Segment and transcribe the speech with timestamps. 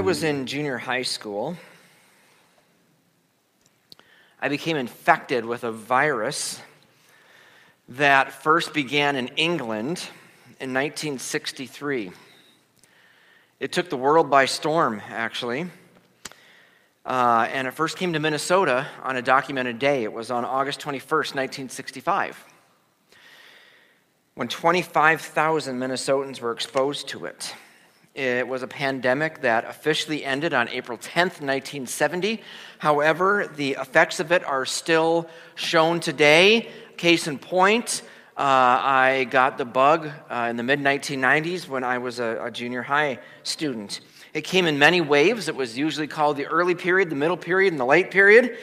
[0.00, 1.58] I was in junior high school,
[4.40, 6.58] I became infected with a virus
[7.90, 9.98] that first began in England
[10.58, 12.12] in 1963.
[13.60, 15.66] It took the world by storm, actually.
[17.04, 20.04] Uh, and it first came to Minnesota on a documented day.
[20.04, 22.42] It was on August 21st, 1965,
[24.34, 27.54] when 25,000 Minnesotans were exposed to it.
[28.14, 32.42] It was a pandemic that officially ended on April 10th, 1970.
[32.78, 36.70] However, the effects of it are still shown today.
[36.96, 38.02] Case in point,
[38.36, 42.50] uh, I got the bug uh, in the mid 1990s when I was a, a
[42.50, 44.00] junior high student.
[44.34, 45.46] It came in many waves.
[45.46, 48.58] It was usually called the early period, the middle period, and the late period.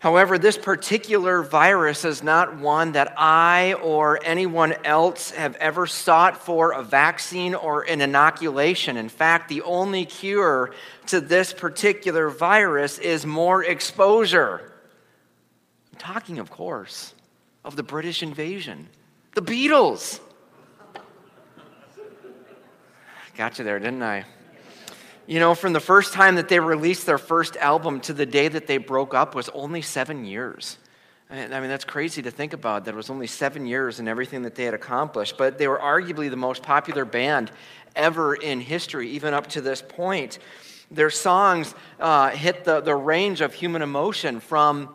[0.00, 6.44] However, this particular virus is not one that I or anyone else have ever sought
[6.44, 8.96] for a vaccine or an inoculation.
[8.96, 10.72] In fact, the only cure
[11.06, 14.72] to this particular virus is more exposure.
[15.92, 17.12] I'm talking, of course,
[17.64, 18.88] of the British invasion,
[19.34, 20.20] the Beatles.
[23.36, 24.24] Got you there, didn't I?
[25.28, 28.48] You know, from the first time that they released their first album to the day
[28.48, 30.78] that they broke up was only seven years.
[31.28, 34.40] I mean, that's crazy to think about that it was only seven years and everything
[34.44, 35.36] that they had accomplished.
[35.36, 37.52] But they were arguably the most popular band
[37.94, 40.38] ever in history, even up to this point.
[40.90, 44.94] Their songs uh, hit the, the range of human emotion from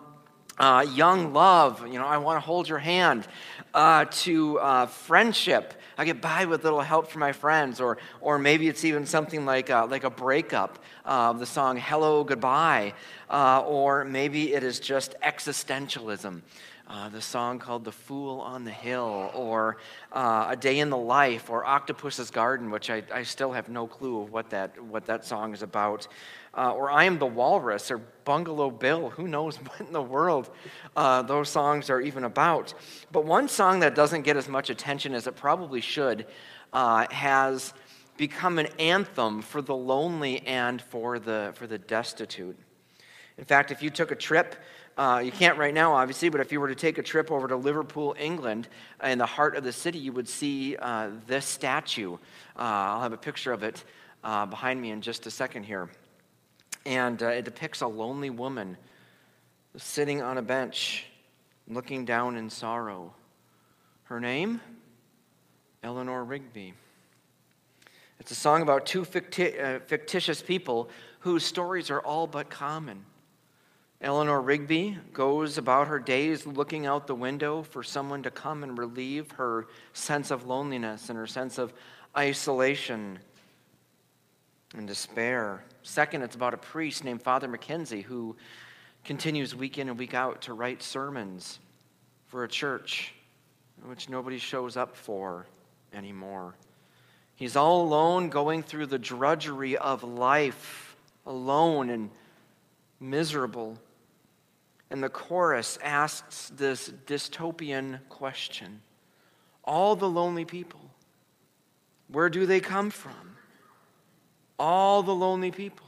[0.58, 3.28] uh, young love, you know, I want to hold your hand,
[3.76, 8.40] uh, to uh, friendship I get by with little help from my friends, or, or
[8.40, 12.94] maybe it's even something like a, like a breakup of the song Hello, Goodbye,
[13.30, 16.42] uh, or maybe it is just existentialism.
[16.86, 19.78] Uh, the song called The Fool on the Hill, or
[20.12, 23.88] uh, A Day in the Life, or Octopus's Garden, which I, I still have no
[23.88, 26.08] clue of what that, what that song is about
[26.56, 29.10] uh, or I Am the Walrus, or Bungalow Bill.
[29.12, 30.50] Who knows what in the world
[30.96, 32.74] uh, those songs are even about?
[33.12, 36.28] But one song that doesn't get as much attention as it probably should
[36.72, 37.74] uh, has
[38.18, 42.58] become an anthem for the lonely and for the, for the destitute.
[43.38, 44.56] In fact, if you took a trip,
[44.96, 47.48] uh, you can't right now, obviously, but if you were to take a trip over
[47.48, 48.68] to Liverpool, England,
[49.04, 52.14] in the heart of the city, you would see uh, this statue.
[52.56, 53.84] Uh, I'll have a picture of it
[54.24, 55.90] uh, behind me in just a second here.
[56.86, 58.78] And uh, it depicts a lonely woman
[59.78, 61.06] sitting on a bench,
[61.68, 63.14] looking down in sorrow.
[64.04, 64.62] Her name?
[65.82, 66.74] Eleanor Rigby.
[68.20, 70.90] It's a song about two ficti- uh, fictitious people
[71.20, 73.06] whose stories are all but common.
[74.02, 78.78] Eleanor Rigby goes about her days looking out the window for someone to come and
[78.78, 81.74] relieve her sense of loneliness and her sense of
[82.18, 83.20] isolation
[84.76, 85.64] and despair.
[85.84, 88.38] Second, it's about a priest named Father Mackenzie who
[89.04, 91.60] continues week in and week out to write sermons
[92.28, 93.14] for a church
[93.86, 95.46] which nobody shows up for
[95.94, 96.56] anymore.
[97.36, 100.96] He's all alone going through the drudgery of life,
[101.26, 102.10] alone and
[103.02, 103.78] miserable.
[104.90, 108.82] And the chorus asks this dystopian question
[109.66, 110.80] All the lonely people,
[112.08, 113.33] where do they come from?
[114.60, 115.88] All the lonely people,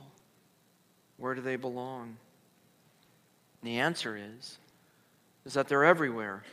[1.17, 2.17] where do they belong?
[3.61, 4.57] And the answer is,
[5.45, 6.43] is that they're everywhere.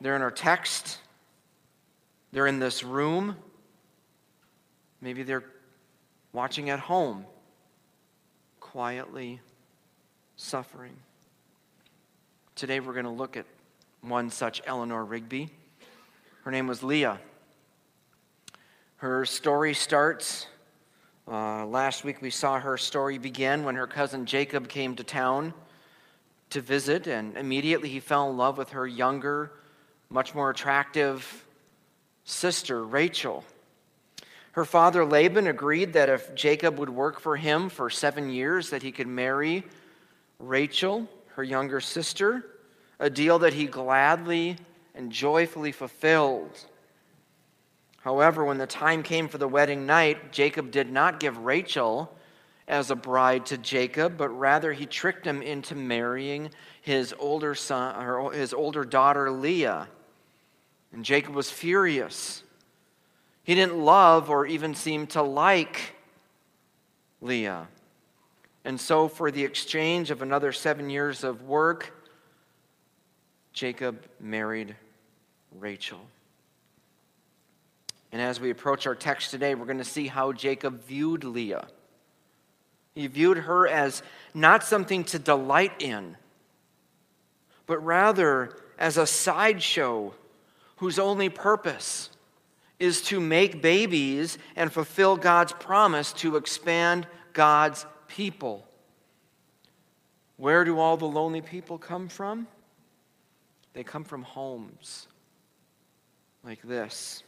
[0.00, 0.98] They're in our text.
[2.32, 3.36] They're in this room.
[5.00, 5.44] Maybe they're
[6.32, 7.24] watching at home,
[8.60, 9.40] quietly
[10.36, 10.96] suffering.
[12.54, 13.46] Today we're going to look at
[14.00, 15.50] one such Eleanor Rigby.
[16.42, 17.20] Her name was Leah.
[18.98, 20.46] Her story starts.
[21.26, 25.52] Uh, last week we saw her story begin when her cousin Jacob came to town
[26.50, 29.50] to visit, and immediately he fell in love with her younger,
[30.10, 31.44] much more attractive
[32.24, 33.44] sister, Rachel.
[34.52, 38.84] Her father Laban agreed that if Jacob would work for him for seven years, that
[38.84, 39.64] he could marry
[40.38, 42.46] Rachel, her younger sister,
[43.00, 44.56] a deal that he gladly
[44.94, 46.64] and joyfully fulfilled.
[48.04, 52.14] However, when the time came for the wedding night, Jacob did not give Rachel
[52.68, 56.50] as a bride to Jacob, but rather he tricked him into marrying
[56.82, 59.88] his older son or his older daughter Leah.
[60.92, 62.42] And Jacob was furious.
[63.42, 65.94] He didn't love or even seem to like
[67.22, 67.68] Leah.
[68.66, 72.06] And so, for the exchange of another seven years of work,
[73.54, 74.76] Jacob married
[75.58, 76.00] Rachel.
[78.14, 81.66] And as we approach our text today, we're going to see how Jacob viewed Leah.
[82.94, 86.16] He viewed her as not something to delight in,
[87.66, 90.14] but rather as a sideshow
[90.76, 92.08] whose only purpose
[92.78, 98.64] is to make babies and fulfill God's promise to expand God's people.
[100.36, 102.46] Where do all the lonely people come from?
[103.72, 105.08] They come from homes
[106.44, 107.24] like this.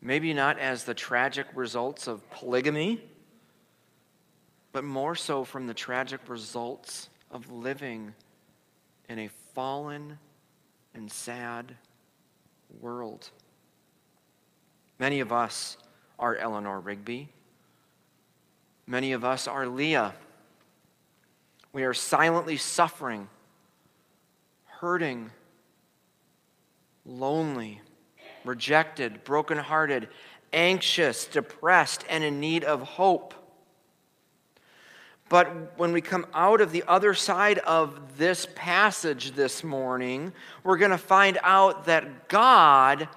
[0.00, 3.02] Maybe not as the tragic results of polygamy,
[4.72, 8.14] but more so from the tragic results of living
[9.08, 10.18] in a fallen
[10.94, 11.74] and sad
[12.80, 13.30] world.
[14.98, 15.76] Many of us
[16.18, 17.28] are Eleanor Rigby.
[18.86, 20.14] Many of us are Leah.
[21.72, 23.28] We are silently suffering,
[24.64, 25.30] hurting,
[27.04, 27.80] lonely,
[28.48, 30.08] rejected, brokenhearted,
[30.52, 33.34] anxious, depressed, and in need of hope.
[35.28, 40.32] But when we come out of the other side of this passage this morning,
[40.64, 43.08] we're going to find out that God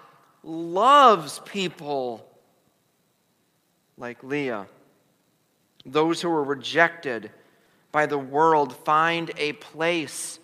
[0.44, 2.28] loves people
[3.98, 4.68] like Leah.
[5.86, 7.32] Those who were rejected
[7.94, 10.40] by the world find a place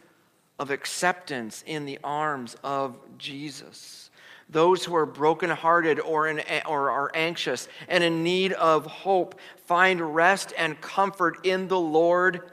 [0.59, 4.06] of acceptance in the arms of Jesus.
[4.49, 10.15] Those who are brokenhearted or, in, or are anxious and in need of hope find
[10.15, 12.51] rest and comfort in the Lord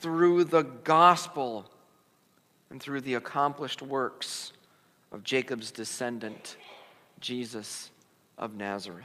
[0.00, 1.68] through the gospel
[2.70, 4.52] and through the accomplished works
[5.10, 6.56] of Jacob's descendant,
[7.20, 7.90] Jesus
[8.38, 9.04] of Nazareth.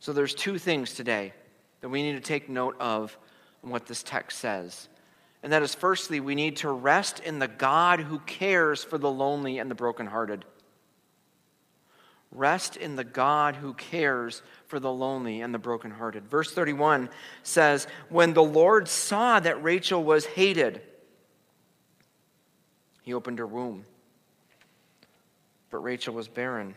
[0.00, 1.32] So there's two things today
[1.82, 3.16] that we need to take note of
[3.62, 4.88] in what this text says.
[5.42, 9.10] And that is, firstly, we need to rest in the God who cares for the
[9.10, 10.44] lonely and the brokenhearted.
[12.32, 16.26] Rest in the God who cares for the lonely and the brokenhearted.
[16.28, 17.10] Verse 31
[17.42, 20.80] says, When the Lord saw that Rachel was hated,
[23.02, 23.84] he opened her womb.
[25.70, 26.74] But Rachel was barren.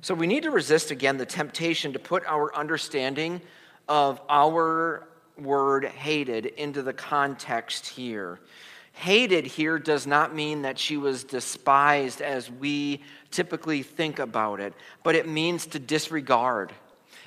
[0.00, 3.42] So we need to resist again the temptation to put our understanding
[3.88, 5.06] of our
[5.38, 8.40] word hated into the context here.
[8.92, 14.74] Hated here does not mean that she was despised as we typically think about it,
[15.02, 16.72] but it means to disregard.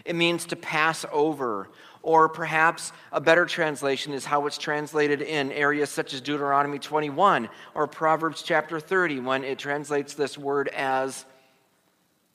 [0.06, 1.69] It means to pass over.
[2.03, 7.50] Or perhaps a better translation is how it's translated in areas such as Deuteronomy 21
[7.73, 11.25] or Proverbs chapter 30 when it translates this word as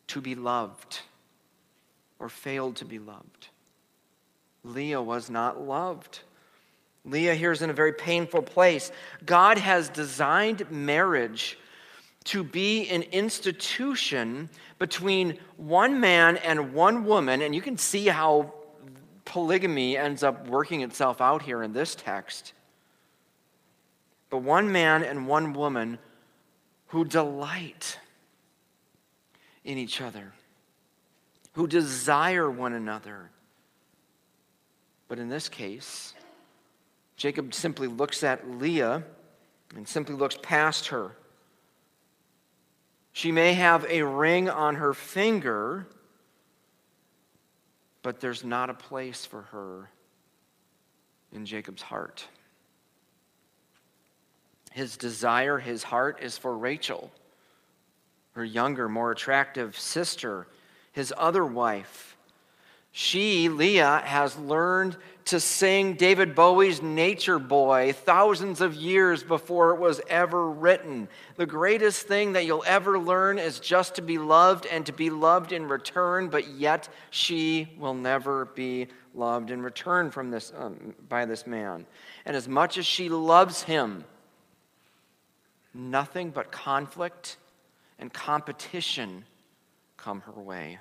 [0.08, 1.02] to be loved
[2.18, 3.48] or failed to be loved.
[4.64, 6.20] Leah was not loved.
[7.04, 8.92] Leah here is in a very painful place.
[9.24, 11.58] God has designed marriage
[12.24, 18.52] to be an institution between one man and one woman, and you can see how
[19.24, 22.52] polygamy ends up working itself out here in this text.
[24.28, 25.98] But one man and one woman
[26.88, 27.98] who delight
[29.64, 30.32] in each other,
[31.54, 33.30] who desire one another
[35.10, 36.14] but in this case,
[37.20, 39.04] Jacob simply looks at Leah
[39.76, 41.14] and simply looks past her.
[43.12, 45.86] She may have a ring on her finger,
[48.00, 49.90] but there's not a place for her
[51.30, 52.26] in Jacob's heart.
[54.72, 57.10] His desire, his heart is for Rachel,
[58.32, 60.46] her younger, more attractive sister,
[60.92, 62.09] his other wife.
[62.92, 69.78] She, Leah, has learned to sing David Bowie's Nature Boy thousands of years before it
[69.78, 71.08] was ever written.
[71.36, 75.08] The greatest thing that you'll ever learn is just to be loved and to be
[75.08, 80.94] loved in return, but yet she will never be loved in return from this, um,
[81.08, 81.86] by this man.
[82.24, 84.04] And as much as she loves him,
[85.72, 87.36] nothing but conflict
[88.00, 89.24] and competition
[89.96, 90.78] come her way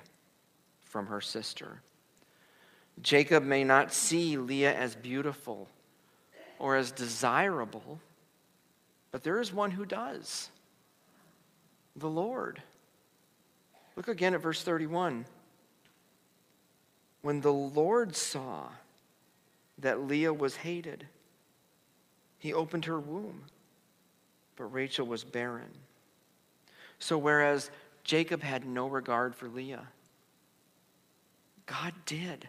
[0.82, 1.82] from her sister.
[3.02, 5.68] Jacob may not see Leah as beautiful
[6.58, 7.98] or as desirable,
[9.10, 10.50] but there is one who does
[11.96, 12.62] the Lord.
[13.96, 15.24] Look again at verse 31.
[17.22, 18.68] When the Lord saw
[19.78, 21.06] that Leah was hated,
[22.38, 23.42] he opened her womb,
[24.56, 25.70] but Rachel was barren.
[26.98, 27.70] So, whereas
[28.04, 29.86] Jacob had no regard for Leah,
[31.66, 32.48] God did.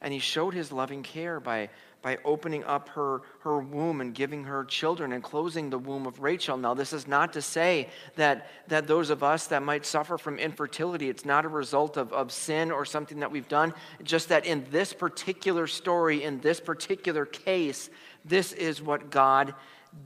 [0.00, 1.70] And he showed his loving care by
[2.02, 6.20] by opening up her, her womb and giving her children and closing the womb of
[6.20, 6.56] Rachel.
[6.56, 10.38] Now, this is not to say that, that those of us that might suffer from
[10.38, 13.74] infertility, it's not a result of, of sin or something that we've done.
[14.02, 17.90] Just that in this particular story, in this particular case,
[18.24, 19.54] this is what God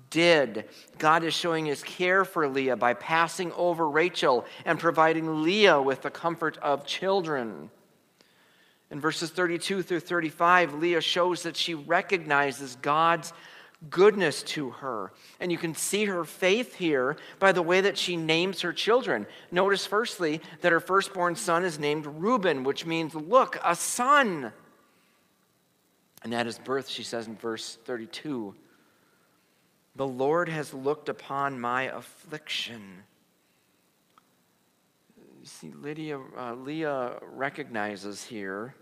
[0.08, 0.64] did.
[0.98, 6.00] God is showing his care for Leah by passing over Rachel and providing Leah with
[6.00, 7.70] the comfort of children.
[8.92, 13.32] In verses 32 through 35, Leah shows that she recognizes God's
[13.88, 15.14] goodness to her.
[15.40, 19.26] And you can see her faith here by the way that she names her children.
[19.50, 24.52] Notice, firstly, that her firstborn son is named Reuben, which means, look, a son.
[26.22, 28.54] And at his birth, she says in verse 32,
[29.96, 33.04] the Lord has looked upon my affliction.
[35.16, 38.74] You see, Lydia, uh, Leah recognizes here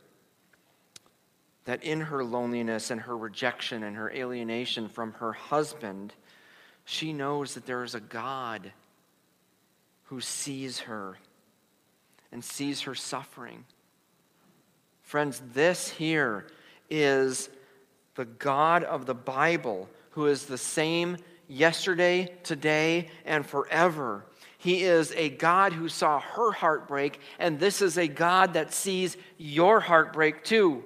[1.71, 6.13] that in her loneliness and her rejection and her alienation from her husband,
[6.85, 8.73] she knows that there is a God
[10.07, 11.17] who sees her
[12.33, 13.65] and sees her suffering.
[15.05, 16.49] Friends, this here
[16.91, 17.49] is
[18.17, 24.25] the God of the Bible who is the same yesterday, today, and forever.
[24.59, 29.17] He is a God who saw her heartbreak, and this is a God that sees
[29.39, 30.83] your heartbreak too.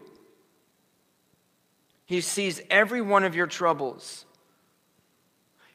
[2.06, 4.26] He sees every one of your troubles.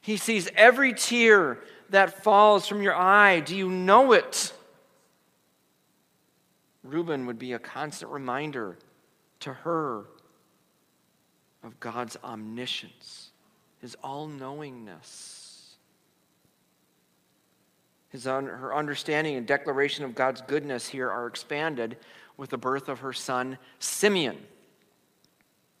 [0.00, 1.58] He sees every tear
[1.90, 3.40] that falls from your eye.
[3.40, 4.52] Do you know it?
[6.82, 8.78] Reuben would be a constant reminder
[9.40, 10.04] to her
[11.62, 13.30] of God's omniscience,
[13.80, 15.76] his all knowingness.
[18.08, 21.96] His un- her understanding and declaration of God's goodness here are expanded
[22.36, 24.38] with the birth of her son Simeon.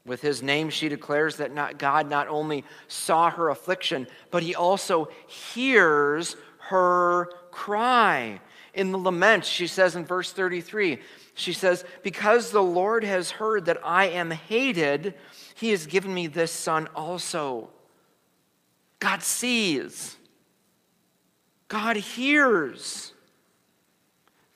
[0.06, 4.54] With his name, she declares that not, God not only saw her affliction, but he
[4.54, 8.40] also hears her cry.
[8.72, 11.00] In the lament, she says in verse 33,
[11.34, 15.14] she says, Because the Lord has heard that I am hated,
[15.54, 17.70] he has given me this son also.
[19.00, 20.16] God sees,
[21.68, 23.12] God hears.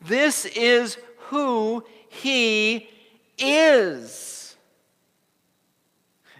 [0.00, 0.98] This is
[1.28, 2.88] who he
[3.38, 4.43] is.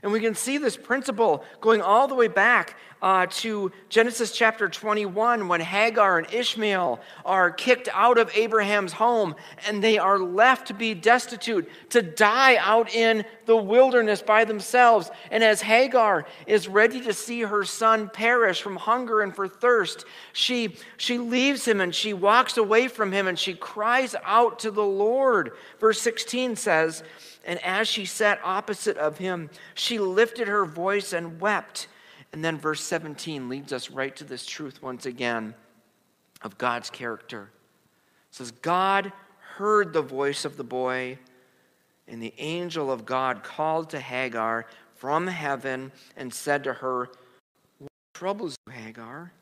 [0.04, 4.68] And we can see this principle going all the way back uh, to Genesis chapter
[4.68, 9.34] 21 when Hagar and Ishmael are kicked out of Abraham's home
[9.66, 15.10] and they are left to be destitute, to die out in the wilderness by themselves.
[15.30, 20.04] And as Hagar is ready to see her son perish from hunger and for thirst,
[20.34, 24.70] she, she leaves him and she walks away from him and she cries out to
[24.70, 25.52] the Lord.
[25.80, 27.02] Verse 16 says,
[27.44, 31.88] and as she sat opposite of him, she lifted her voice and wept.
[32.32, 35.54] And then verse 17 leads us right to this truth once again
[36.42, 37.50] of God's character.
[38.30, 39.12] It says, God
[39.56, 41.18] heard the voice of the boy,
[42.08, 47.10] and the angel of God called to Hagar from heaven and said to her,
[47.78, 49.32] What troubles you, Hagar?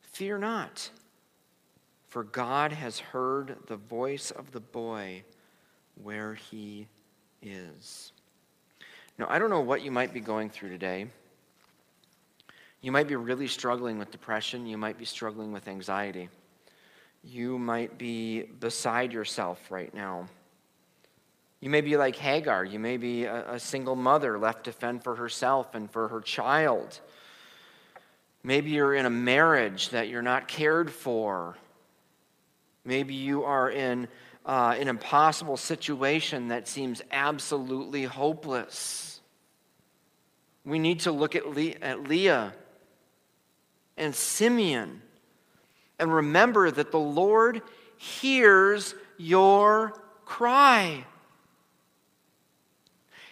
[0.00, 0.90] Fear not,
[2.08, 5.22] for God has heard the voice of the boy
[6.02, 6.88] where he
[7.42, 8.12] is.
[9.18, 11.06] Now, I don't know what you might be going through today.
[12.80, 14.66] You might be really struggling with depression.
[14.66, 16.28] You might be struggling with anxiety.
[17.22, 20.28] You might be beside yourself right now.
[21.60, 22.64] You may be like Hagar.
[22.64, 26.22] You may be a, a, single mother left to fend for herself and for her
[26.22, 26.98] child.
[28.42, 31.58] Maybe you're in a marriage that you're not cared for.
[32.86, 34.08] Maybe you are in
[34.44, 39.20] uh, an impossible situation that seems absolutely hopeless.
[40.64, 42.52] We need to look at, Le- at Leah
[43.96, 45.02] and Simeon
[45.98, 47.62] and remember that the Lord
[47.96, 49.92] hears your
[50.24, 51.04] cry.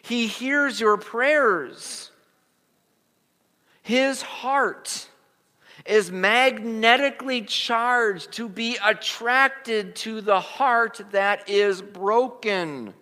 [0.02, 2.10] He hears your prayers.
[3.82, 5.08] His heart
[5.88, 12.92] is magnetically charged to be attracted to the heart that is broken.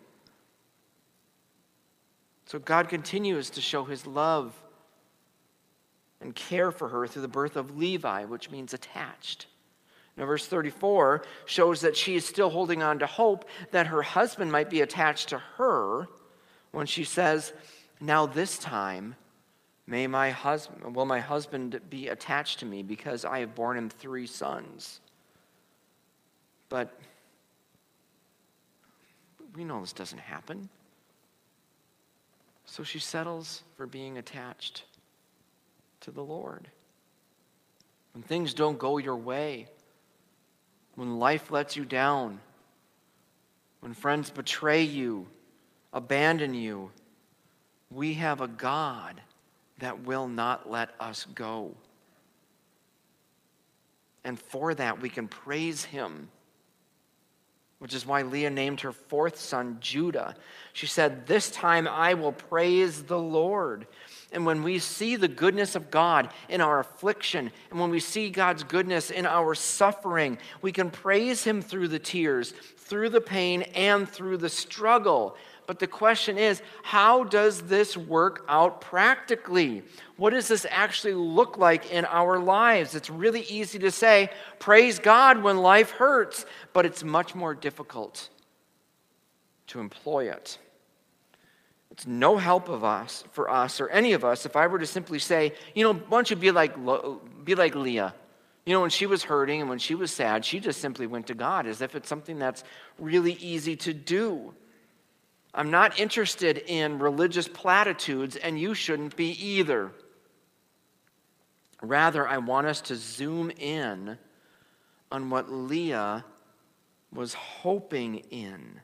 [2.47, 4.55] So God continues to show his love
[6.21, 9.47] and care for her through the birth of Levi, which means attached.
[10.17, 14.51] Now, verse 34 shows that she is still holding on to hope that her husband
[14.51, 16.07] might be attached to her
[16.71, 17.53] when she says,
[18.01, 19.17] Now this time
[19.87, 23.89] May my husband, will my husband be attached to me because I have borne him
[23.89, 25.01] three sons?
[26.69, 26.99] But
[29.55, 30.69] we know this doesn't happen.
[32.65, 34.85] So she settles for being attached
[36.01, 36.69] to the Lord.
[38.13, 39.69] When things don't go your way,
[40.97, 42.41] when life lets you down,
[43.81, 45.29] when friends betray you,
[45.93, 46.91] abandon you,
[47.91, 49.21] we have a God
[49.79, 51.75] that will not let us go.
[54.25, 56.29] And for that, we can praise him,
[57.79, 60.35] which is why Leah named her fourth son Judah.
[60.73, 63.87] She said, This time I will praise the Lord.
[64.33, 68.29] And when we see the goodness of God in our affliction, and when we see
[68.29, 73.63] God's goodness in our suffering, we can praise Him through the tears, through the pain,
[73.75, 75.37] and through the struggle.
[75.67, 79.83] But the question is, how does this work out practically?
[80.17, 82.95] What does this actually look like in our lives?
[82.95, 88.29] It's really easy to say, praise God when life hurts, but it's much more difficult
[89.69, 90.59] to employ it.
[91.91, 94.87] It's no help of us for us or any of us if I were to
[94.87, 96.77] simply say, you know, why don't you be like
[97.45, 98.15] be like Leah?
[98.67, 101.29] You know, when she was hurting and when she was sad, she just simply went
[101.29, 102.65] to God as if it's something that's
[102.99, 104.55] really easy to do.
[105.57, 109.91] I'm not interested in religious platitudes, and you shouldn't be either.
[111.81, 114.19] Rather, I want us to zoom in
[115.11, 116.27] on what Leah
[117.11, 118.81] was hoping in.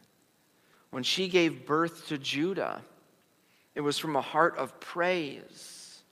[0.91, 2.81] When she gave birth to Judah,
[3.75, 6.03] it was from a heart of praise.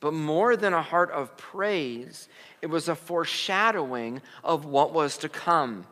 [0.00, 2.28] But more than a heart of praise,
[2.60, 5.86] it was a foreshadowing of what was to come.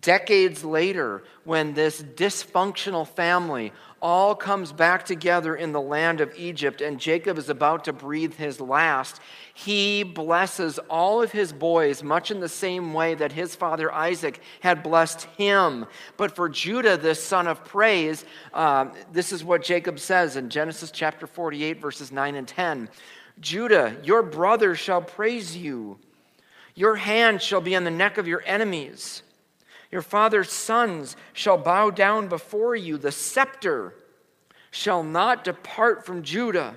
[0.00, 6.80] Decades later, when this dysfunctional family all comes back together in the land of Egypt
[6.80, 9.20] and Jacob is about to breathe his last,
[9.54, 14.40] he blesses all of his boys much in the same way that his father Isaac
[14.60, 15.86] had blessed him.
[16.16, 18.24] But for Judah, this son of praise,
[18.54, 22.88] uh, this is what Jacob says in Genesis chapter 48, verses 9 and 10
[23.40, 25.98] Judah, your brother shall praise you,
[26.76, 29.22] your hand shall be on the neck of your enemies.
[29.92, 32.96] Your father's sons shall bow down before you.
[32.96, 33.94] The scepter
[34.70, 36.76] shall not depart from Judah,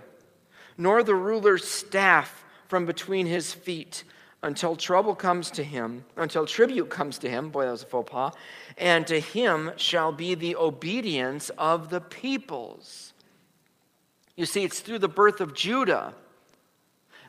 [0.78, 4.04] nor the ruler's staff from between his feet
[4.44, 7.50] until trouble comes to him, until tribute comes to him.
[7.50, 8.34] Boy, that was a faux pas.
[8.78, 13.14] And to him shall be the obedience of the peoples.
[14.36, 16.14] You see, it's through the birth of Judah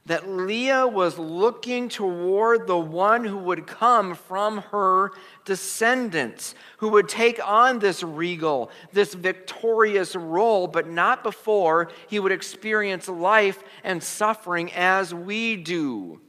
[0.06, 5.10] that Leah was looking toward the one who would come from her
[5.44, 12.32] descendants, who would take on this regal, this victorious role, but not before he would
[12.32, 16.20] experience life and suffering as we do.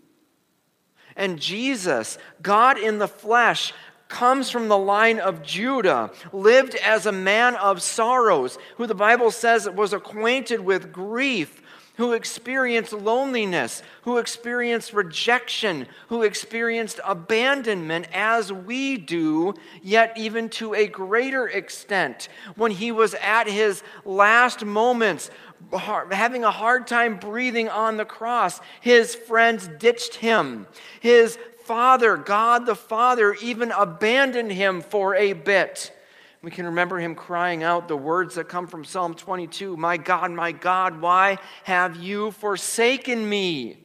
[1.16, 3.74] And Jesus, God in the flesh,
[4.08, 9.32] comes from the line of Judah, lived as a man of sorrows, who the Bible
[9.32, 11.62] says was acquainted with grief
[11.98, 20.74] who experienced loneliness, who experienced rejection, who experienced abandonment as we do, yet even to
[20.74, 22.30] a greater extent.
[22.56, 25.30] When he was at his last moments,
[25.72, 30.68] having a hard time breathing on the cross, his friends ditched him.
[31.00, 35.92] His father, God the Father, even abandoned him for a bit.
[36.42, 40.32] We can remember him crying out the words that come from Psalm 22 My God,
[40.32, 43.78] my God, why have you forsaken me?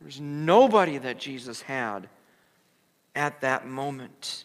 [0.00, 2.08] There's nobody that Jesus had
[3.14, 4.44] at that moment.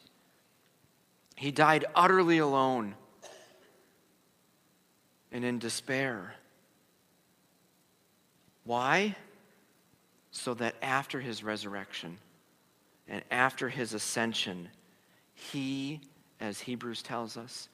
[1.35, 2.95] He died utterly alone
[5.31, 6.35] and in despair.
[8.63, 9.15] Why?
[10.31, 12.17] So that after his resurrection
[13.07, 14.69] and after his ascension,
[15.39, 16.01] he,
[16.39, 17.69] as Hebrews tells us,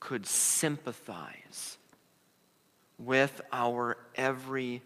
[0.00, 1.78] could sympathize
[2.98, 4.82] with our every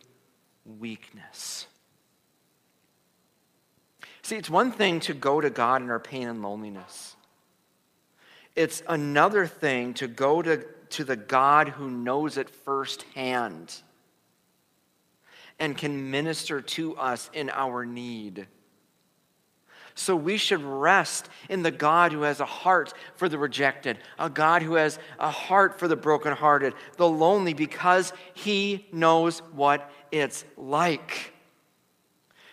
[0.79, 1.67] weakness.
[4.23, 7.17] See, it's one thing to go to God in our pain and loneliness.
[8.57, 13.75] It's another thing to go to, to the God who knows it firsthand
[15.59, 18.47] and can minister to us in our need.
[20.01, 24.31] So we should rest in the God who has a heart for the rejected, a
[24.31, 30.47] God who has a heart for the brokenhearted, the lonely, because he knows what it's
[30.57, 31.35] like.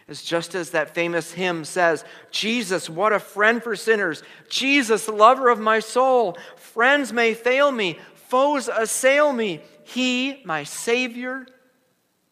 [0.10, 4.24] It's just as that famous hymn says Jesus, what a friend for sinners.
[4.50, 6.38] Jesus, lover of my soul.
[6.58, 9.62] Friends may fail me, foes assail me.
[9.86, 11.48] He, my Savior,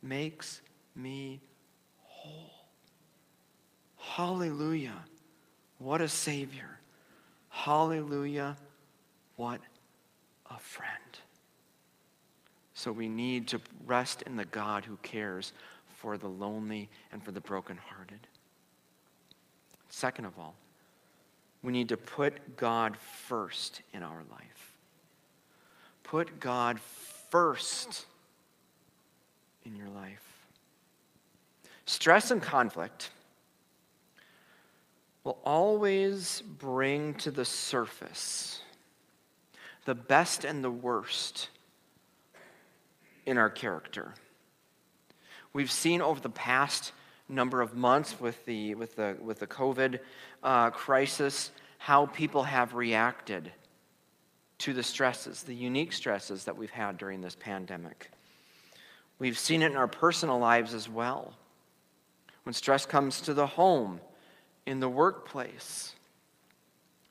[0.02, 0.62] makes
[0.94, 1.40] me
[4.16, 5.04] Hallelujah.
[5.78, 6.80] What a Savior.
[7.50, 8.56] Hallelujah.
[9.36, 9.60] What
[10.50, 11.20] a friend.
[12.76, 15.52] So we need to rest in the God who cares
[15.98, 18.26] for the lonely and for the brokenhearted.
[19.90, 20.56] Second of all,
[21.62, 24.78] we need to put God first in our life.
[26.04, 28.06] Put God first
[29.66, 30.24] in your life.
[31.86, 33.10] Stress and conflict
[35.26, 38.62] will always bring to the surface
[39.84, 41.50] the best and the worst
[43.26, 44.14] in our character.
[45.52, 46.92] We've seen over the past
[47.28, 50.00] number of months with the, with the, with the COVID
[50.44, 53.52] uh, crisis how people have reacted
[54.60, 58.12] to the stresses, the unique stresses that we've had during this pandemic.
[59.20, 61.34] We've seen it in our personal lives as well.
[62.44, 64.00] When stress comes to the home,
[64.66, 65.94] in the workplace,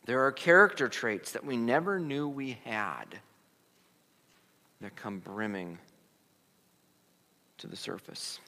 [0.04, 3.20] there are character traits that we never knew we had
[4.80, 5.78] that come brimming
[7.58, 8.40] to the surface.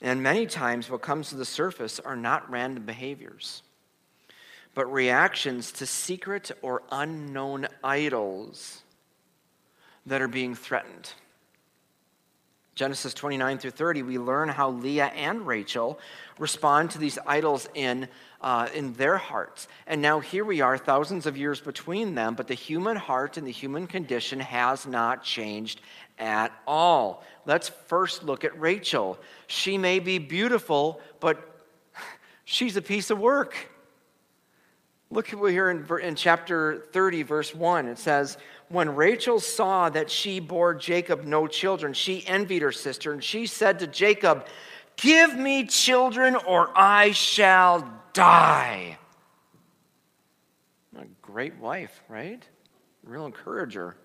[0.00, 3.62] And many times, what comes to the surface are not random behaviors,
[4.74, 8.82] but reactions to secret or unknown idols
[10.06, 11.12] that are being threatened.
[12.78, 15.98] Genesis 29 through 30, we learn how Leah and Rachel
[16.38, 18.06] respond to these idols in,
[18.40, 19.66] uh, in their hearts.
[19.88, 23.44] And now here we are, thousands of years between them, but the human heart and
[23.44, 25.80] the human condition has not changed
[26.20, 27.24] at all.
[27.46, 29.18] Let's first look at Rachel.
[29.48, 31.64] She may be beautiful, but
[32.44, 33.56] she's a piece of work.
[35.10, 37.88] Look here in, in chapter 30, verse 1.
[37.88, 43.12] It says, When Rachel saw that she bore Jacob no children, she envied her sister,
[43.12, 44.46] and she said to Jacob,
[44.96, 48.98] Give me children, or I shall die.
[50.98, 52.42] A great wife, right?
[53.04, 53.96] Real encourager.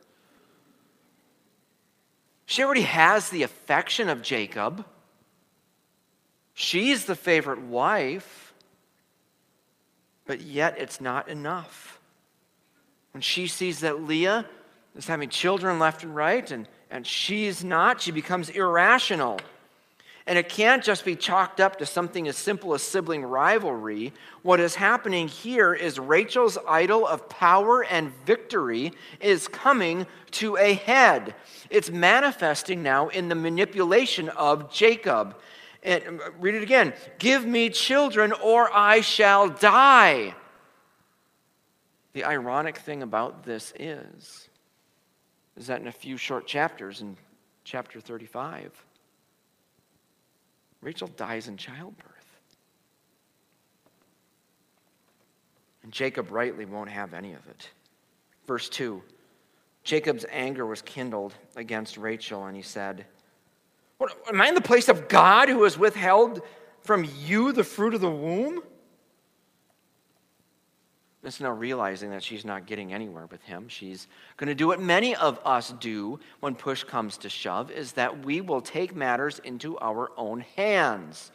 [2.45, 4.85] She already has the affection of Jacob.
[6.53, 8.43] She's the favorite wife
[10.25, 11.99] but yet it's not enough.
[13.13, 14.45] When she sees that Leah
[14.95, 19.39] is having children left and right, and, and she's not, she becomes irrational.
[20.25, 24.13] And it can't just be chalked up to something as simple as sibling rivalry.
[24.41, 30.73] What is happening here is Rachel's idol of power and victory is coming to a
[30.73, 31.35] head.
[31.69, 35.35] It's manifesting now in the manipulation of Jacob.
[35.83, 40.33] And um, read it again Give me children, or I shall die.
[42.13, 44.49] The ironic thing about this is,
[45.57, 47.17] is that in a few short chapters, in
[47.63, 48.71] chapter 35,
[50.81, 52.09] Rachel dies in childbirth.
[55.81, 57.69] And Jacob rightly won't have any of it.
[58.47, 59.01] Verse 2
[59.83, 63.05] Jacob's anger was kindled against Rachel, and he said,
[64.27, 66.41] am I in the place of God who has withheld
[66.81, 68.61] from you the fruit of the womb?
[71.23, 73.69] It's now realizing that she's not getting anywhere with him.
[73.69, 77.93] She's going to do what many of us do when push comes to shove is
[77.93, 81.31] that we will take matters into our own hands,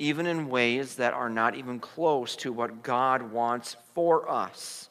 [0.00, 4.90] even in ways that are not even close to what God wants for us.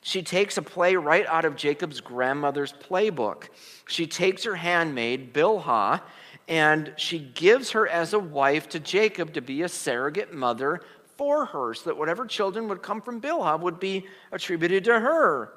[0.00, 3.48] She takes a play right out of Jacob's grandmother's playbook.
[3.86, 6.00] She takes her handmaid, Bilhah,
[6.48, 10.80] and she gives her as a wife to Jacob to be a surrogate mother
[11.18, 15.52] for her, so that whatever children would come from Bilhah would be attributed to her.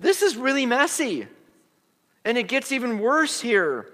[0.00, 1.26] This is really messy.
[2.24, 3.90] And it gets even worse here.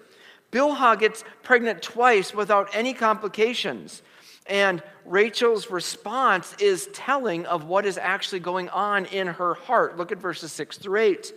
[0.52, 4.02] Bilhah gets pregnant twice without any complications.
[4.46, 9.96] And Rachel's response is telling of what is actually going on in her heart.
[9.96, 11.32] Look at verses 6 through 8.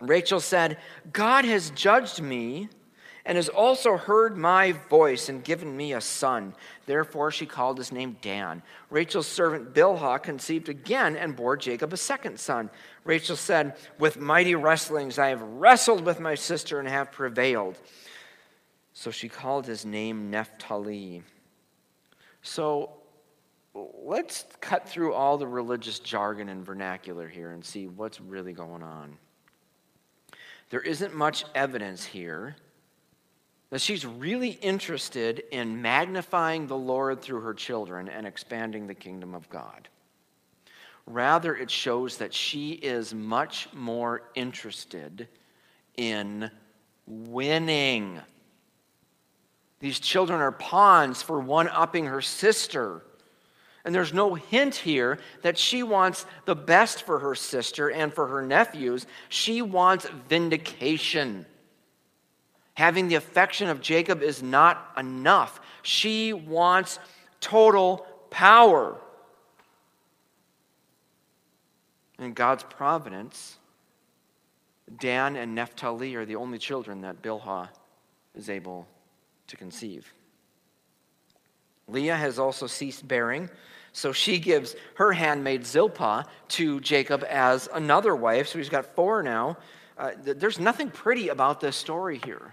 [0.00, 0.78] Rachel said,
[1.12, 2.68] God has judged me
[3.26, 6.54] and has also heard my voice and given me a son.
[6.86, 8.62] Therefore, she called his name Dan.
[8.88, 12.70] Rachel's servant Bilhah conceived again and bore Jacob a second son.
[13.04, 17.76] Rachel said, With mighty wrestlings I have wrestled with my sister and have prevailed.
[18.92, 21.24] So she called his name Naphtali.
[22.42, 22.92] So
[23.74, 28.84] let's cut through all the religious jargon and vernacular here and see what's really going
[28.84, 29.18] on.
[30.70, 32.54] There isn't much evidence here
[33.70, 39.34] that she's really interested in magnifying the Lord through her children and expanding the kingdom
[39.34, 39.88] of God.
[41.06, 45.28] Rather, it shows that she is much more interested
[45.96, 46.50] in
[47.06, 48.20] winning.
[49.78, 53.02] These children are pawns for one upping her sister.
[53.84, 58.26] And there's no hint here that she wants the best for her sister and for
[58.26, 59.06] her nephews.
[59.28, 61.46] She wants vindication.
[62.76, 65.60] Having the affection of Jacob is not enough.
[65.80, 66.98] She wants
[67.40, 69.00] total power.
[72.18, 73.56] In God's providence,
[74.98, 77.70] Dan and Naphtali are the only children that Bilhah
[78.34, 78.86] is able
[79.46, 80.12] to conceive.
[81.88, 83.48] Leah has also ceased bearing,
[83.92, 88.48] so she gives her handmaid Zilpah to Jacob as another wife.
[88.48, 89.56] So he's got four now.
[89.96, 92.52] Uh, there's nothing pretty about this story here.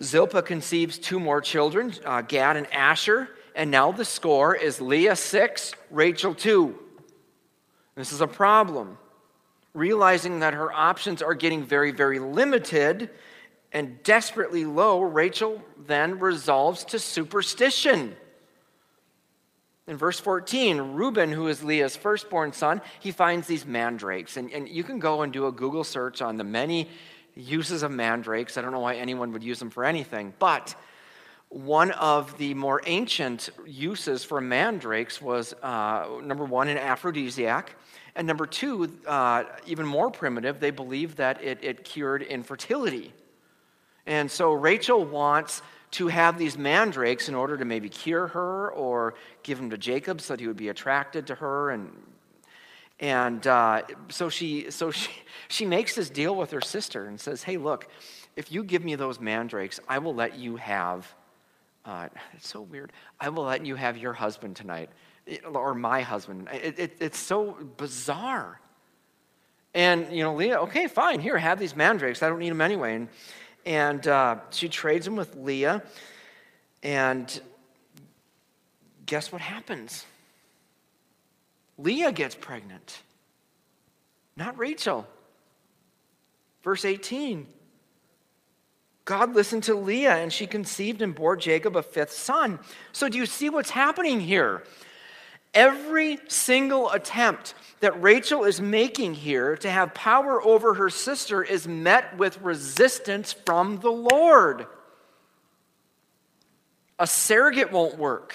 [0.00, 5.16] Zilpah conceives two more children, uh, Gad and Asher, and now the score is Leah
[5.16, 6.78] six, Rachel two.
[7.94, 8.98] This is a problem.
[9.72, 13.10] Realizing that her options are getting very, very limited,
[13.72, 18.16] and desperately low, Rachel then resolves to superstition.
[19.86, 24.36] In verse 14, Reuben, who is Leah's firstborn son, he finds these mandrakes.
[24.36, 26.88] And, and you can go and do a Google search on the many
[27.34, 28.56] uses of mandrakes.
[28.56, 30.74] I don't know why anyone would use them for anything, but
[31.48, 37.76] one of the more ancient uses for mandrakes was uh, number one, an aphrodisiac.
[38.16, 43.12] And number two, uh, even more primitive, they believed that it, it cured infertility.
[44.06, 49.14] And so Rachel wants to have these mandrakes in order to maybe cure her or
[49.44, 51.70] give them to Jacob so that he would be attracted to her.
[51.70, 51.90] And,
[53.04, 55.10] and uh, so, she, so she,
[55.48, 57.86] she makes this deal with her sister and says, Hey, look,
[58.34, 61.14] if you give me those mandrakes, I will let you have,
[61.84, 64.88] uh, it's so weird, I will let you have your husband tonight,
[65.44, 66.48] or my husband.
[66.50, 68.58] It, it, it's so bizarre.
[69.74, 72.22] And, you know, Leah, okay, fine, here, have these mandrakes.
[72.22, 72.94] I don't need them anyway.
[72.94, 73.08] And,
[73.66, 75.82] and uh, she trades them with Leah.
[76.82, 77.38] And
[79.04, 80.06] guess what happens?
[81.78, 83.02] Leah gets pregnant,
[84.36, 85.06] not Rachel.
[86.62, 87.46] Verse 18
[89.04, 92.58] God listened to Leah, and she conceived and bore Jacob a fifth son.
[92.92, 94.64] So, do you see what's happening here?
[95.52, 101.68] Every single attempt that Rachel is making here to have power over her sister is
[101.68, 104.66] met with resistance from the Lord.
[106.98, 108.34] A surrogate won't work.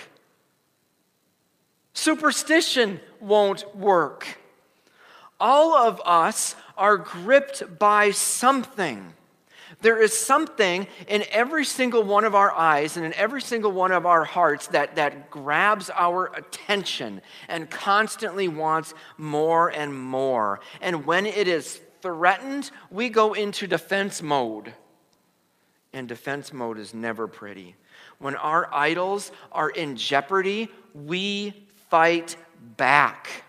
[2.00, 4.38] Superstition won't work.
[5.38, 9.14] All of us are gripped by something.
[9.82, 13.92] There is something in every single one of our eyes and in every single one
[13.92, 20.62] of our hearts that, that grabs our attention and constantly wants more and more.
[20.80, 24.74] And when it is threatened, we go into defense mode.
[25.92, 27.76] And defense mode is never pretty.
[28.20, 32.36] When our idols are in jeopardy, we fight
[32.78, 33.44] back.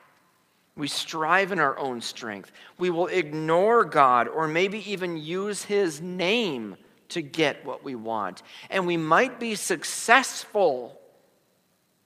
[0.76, 2.52] We strive in our own strength.
[2.78, 6.76] We will ignore God or maybe even use His name
[7.10, 8.42] to get what we want.
[8.70, 10.98] And we might be successful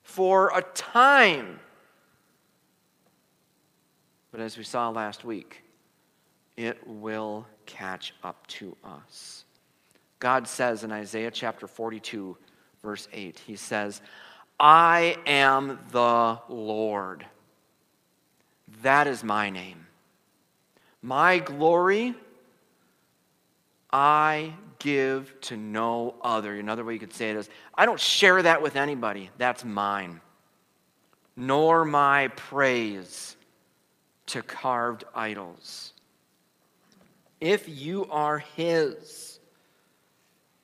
[0.02, 1.60] for a time.
[4.32, 5.62] But as we saw last week,
[6.56, 9.44] it will catch up to us.
[10.18, 12.36] God says in Isaiah chapter 42,
[12.82, 14.00] verse 8, He says,
[14.58, 17.26] I am the Lord
[18.84, 19.86] that is my name.
[21.02, 22.14] My glory
[23.90, 26.54] I give to no other.
[26.54, 29.30] Another way you could say it is I don't share that with anybody.
[29.38, 30.20] That's mine.
[31.36, 33.36] Nor my praise
[34.26, 35.92] to carved idols.
[37.40, 39.40] If you are His,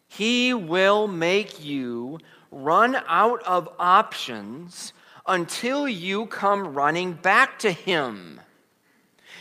[0.09, 2.19] He will make you
[2.51, 4.93] run out of options
[5.27, 8.41] until you come running back to him.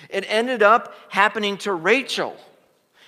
[0.09, 2.37] It ended up happening to Rachel.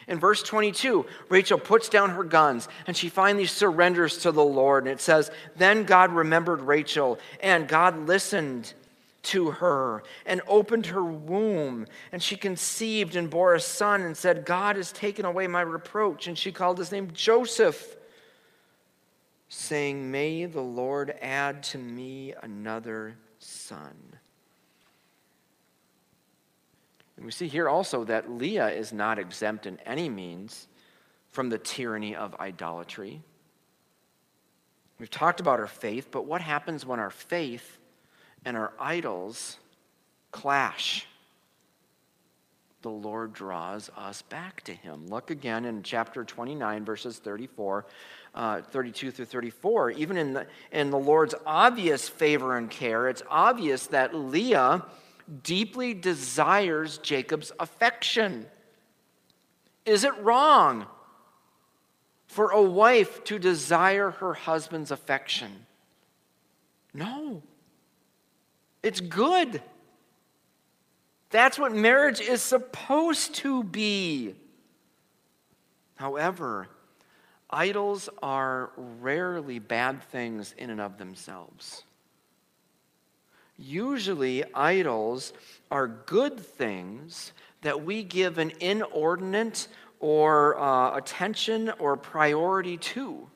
[0.07, 4.83] In verse 22, Rachel puts down her guns and she finally surrenders to the Lord.
[4.83, 8.73] And it says, Then God remembered Rachel, and God listened
[9.23, 11.85] to her and opened her womb.
[12.11, 16.27] And she conceived and bore a son and said, God has taken away my reproach.
[16.27, 17.95] And she called his name Joseph
[19.53, 23.93] saying, May the Lord add to me another son.
[27.17, 30.69] And we see here also that Leah is not exempt in any means
[31.31, 33.21] from the tyranny of idolatry.
[34.99, 37.77] We've talked about our faith, but what happens when our faith
[38.45, 39.57] and our idols
[40.31, 41.07] clash?
[42.81, 45.07] the Lord draws us back to him.
[45.07, 47.85] Look again in chapter 29, verses 34,
[48.33, 49.91] uh, 32 through 34.
[49.91, 54.85] Even in the, in the Lord's obvious favor and care, it's obvious that Leah
[55.43, 58.45] deeply desires Jacob's affection.
[59.85, 60.85] Is it wrong
[62.27, 65.65] for a wife to desire her husband's affection?
[66.93, 67.41] No.
[68.83, 69.61] It's good.
[71.29, 74.35] That's what marriage is supposed to be.
[75.95, 76.67] However,
[77.51, 81.83] idols are rarely bad things in and of themselves.
[83.57, 85.33] Usually, idols
[85.69, 89.67] are good things that we give an inordinate
[89.99, 93.29] or uh, attention or priority to.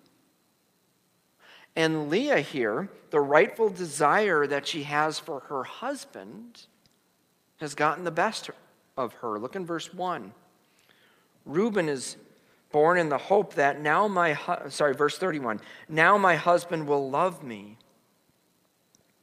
[1.75, 6.65] And Leah here, the rightful desire that she has for her husband,
[7.57, 8.49] has gotten the best
[8.97, 9.37] of her.
[9.37, 10.33] Look in verse 1.
[11.45, 12.17] Reuben is
[12.71, 17.09] born in the hope that now my hu- sorry verse 31 now my husband will
[17.09, 17.77] love me.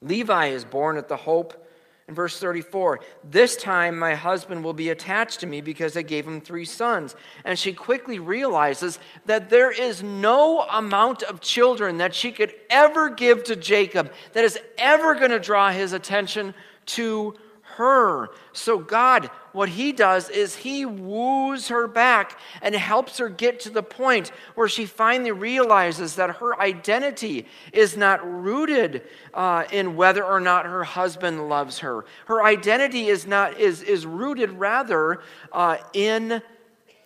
[0.00, 1.66] Levi is born at the hope
[2.09, 6.26] in verse 34 this time my husband will be attached to me because i gave
[6.26, 7.14] him three sons.
[7.44, 13.11] And she quickly realizes that there is no amount of children that she could ever
[13.11, 16.55] give to jacob that is ever going to draw his attention
[16.87, 17.35] to
[17.76, 18.30] her.
[18.52, 23.70] So, God, what He does is He woos her back and helps her get to
[23.70, 29.02] the point where she finally realizes that her identity is not rooted
[29.35, 32.04] uh, in whether or not her husband loves her.
[32.26, 35.20] Her identity is, not, is, is rooted rather
[35.52, 36.42] uh, in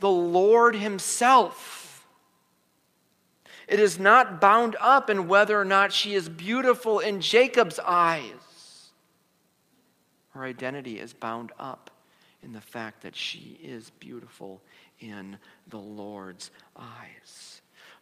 [0.00, 2.06] the Lord Himself.
[3.68, 8.45] It is not bound up in whether or not she is beautiful in Jacob's eyes.
[10.36, 11.90] Her identity is bound up
[12.42, 14.60] in the fact that she is beautiful
[15.00, 17.55] in the Lord's eyes.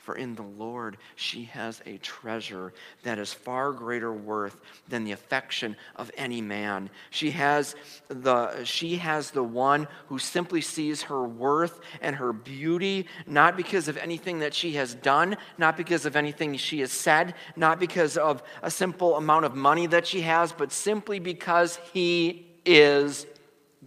[0.04, 5.12] For in the Lord she has a treasure that is far greater worth than the
[5.12, 6.90] affection of any man.
[7.08, 7.74] She has
[8.08, 13.88] the, she has the one who simply sees her worth and her beauty, not because
[13.88, 18.18] of anything that she has done, not because of anything she has said, not because
[18.18, 23.24] of a simple amount of money that she has, but simply because he is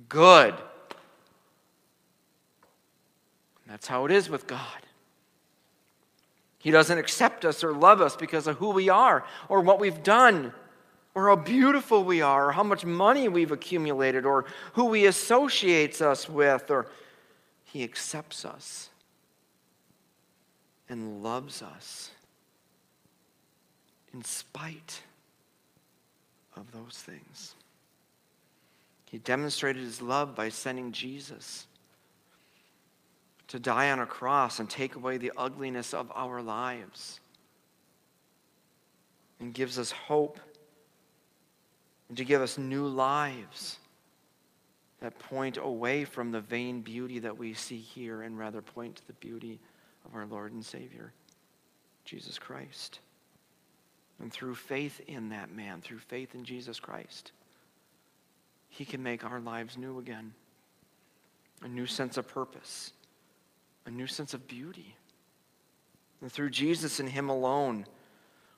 [0.10, 0.56] good.
[3.68, 4.87] That's how it is with God.
[6.60, 10.04] He doesn't accept us or love us because of who we are or what we've
[10.04, 10.54] done
[11.14, 16.02] or how beautiful we are or how much money we've accumulated or who he associates
[16.02, 16.88] us with or
[17.64, 18.90] he accepts us
[20.90, 22.12] and loves us
[24.14, 25.02] in spite
[26.56, 27.56] of those things.
[29.06, 31.68] He demonstrated his love by sending Jesus
[33.48, 37.20] to die on a cross and take away the ugliness of our lives.
[39.40, 40.40] And gives us hope.
[42.10, 43.80] And to give us new lives
[45.00, 49.08] that point away from the vain beauty that we see here and rather point to
[49.08, 49.60] the beauty
[50.06, 51.14] of our Lord and Savior,
[52.04, 53.00] Jesus Christ.
[54.20, 57.32] And through faith in that man, through faith in Jesus Christ,
[58.70, 60.34] he can make our lives new again.
[61.64, 62.94] A new sense of purpose
[63.88, 64.96] a new sense of beauty.
[66.22, 67.86] And through Jesus and Him alone,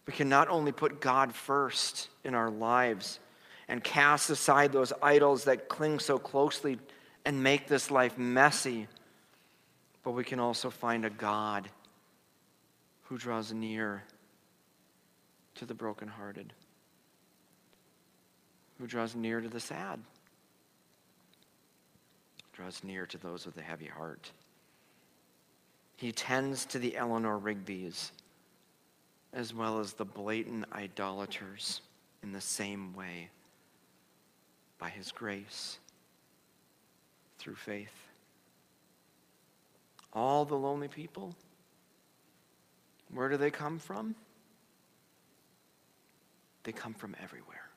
[0.05, 3.19] we can not only put God first in our lives
[3.67, 6.79] and cast aside those idols that cling so closely
[7.25, 8.87] and make this life messy,
[10.03, 11.69] but we can also find a God
[13.03, 14.03] who draws near
[15.55, 16.53] to the brokenhearted,
[18.79, 19.99] who draws near to the sad,
[22.53, 24.31] draws near to those with a heavy heart.
[25.99, 28.13] He tends to the Eleanor Rigby's
[29.33, 31.81] as well as the blatant idolaters
[32.23, 33.29] in the same way
[34.77, 35.77] by his grace
[37.37, 38.07] through faith.
[40.13, 41.35] All the lonely people,
[43.13, 44.15] where do they come from?
[46.63, 47.69] They come from everywhere.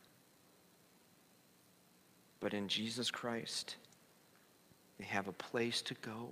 [2.39, 3.75] But in Jesus Christ,
[5.01, 6.29] they have a place to go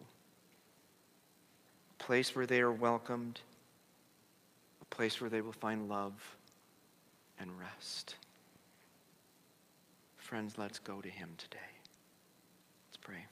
[2.00, 3.40] place where they are welcomed,
[4.82, 6.36] a place where they will find love
[7.38, 8.16] and rest.
[10.16, 11.58] Friends, let's go to Him today.
[12.88, 13.24] Let's pray.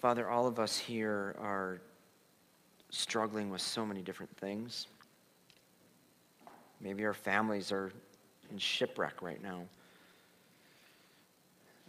[0.00, 1.80] Father, all of us here are
[2.90, 4.86] struggling with so many different things.
[6.80, 7.92] Maybe our families are
[8.50, 9.62] in shipwreck right now.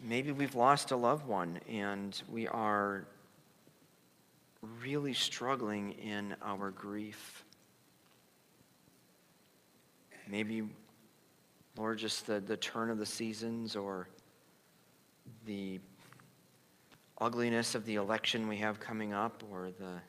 [0.05, 3.05] maybe we've lost a loved one and we are
[4.81, 7.43] really struggling in our grief.
[10.27, 10.63] Maybe,
[11.77, 14.07] Lord, just the, the turn of the seasons or
[15.45, 15.79] the
[17.19, 19.99] ugliness of the election we have coming up or the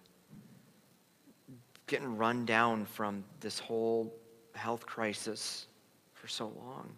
[1.86, 4.14] getting run down from this whole
[4.54, 5.66] health crisis
[6.14, 6.90] for so long.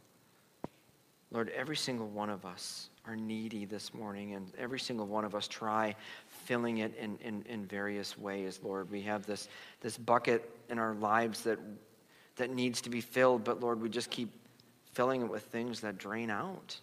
[1.33, 5.35] Lord, every single one of us are needy this morning, and every single one of
[5.35, 5.95] us try
[6.47, 8.91] filling it in, in, in various ways, Lord.
[8.91, 9.49] We have this,
[9.81, 11.59] this bucket in our lives that,
[12.37, 14.31] that needs to be filled, but Lord, we just keep
[14.93, 16.79] filling it with things that drain out.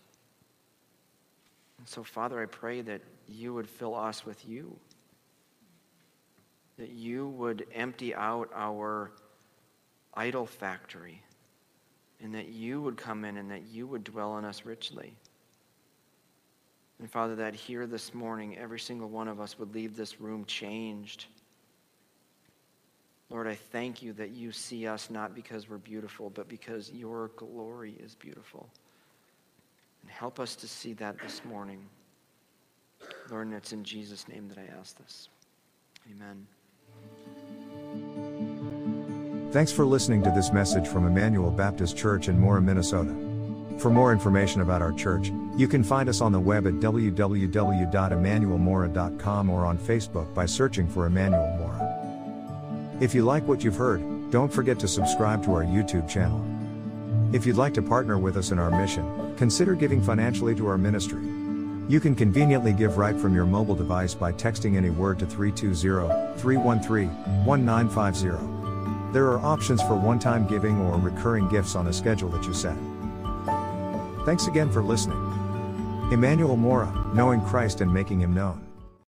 [1.79, 4.77] And so, Father, I pray that you would fill us with you,
[6.77, 9.11] that you would empty out our
[10.13, 11.21] idol factory,
[12.21, 15.13] and that you would come in and that you would dwell in us richly.
[17.03, 20.45] And Father, that here this morning, every single one of us would leave this room
[20.45, 21.25] changed.
[23.29, 27.27] Lord, I thank you that you see us not because we're beautiful, but because your
[27.35, 28.69] glory is beautiful.
[30.01, 31.81] And help us to see that this morning.
[33.29, 35.27] Lord, and it's in Jesus' name that I ask this.
[36.09, 36.47] Amen.
[39.51, 43.32] Thanks for listening to this message from Emmanuel Baptist Church in Mora, Minnesota.
[43.79, 49.49] For more information about our church, you can find us on the web at www.emmanuelmora.com
[49.49, 51.89] or on Facebook by searching for Emmanuel Mora.
[53.01, 56.43] If you like what you've heard, don't forget to subscribe to our YouTube channel.
[57.33, 60.77] If you'd like to partner with us in our mission, consider giving financially to our
[60.77, 61.21] ministry.
[61.89, 66.39] You can conveniently give right from your mobile device by texting any word to 320
[66.39, 67.09] 313
[67.45, 69.11] 1950.
[69.11, 72.53] There are options for one time giving or recurring gifts on a schedule that you
[72.53, 72.77] set.
[74.25, 75.17] Thanks again for listening.
[76.11, 78.72] Emmanuel Mora, knowing Christ and making him known.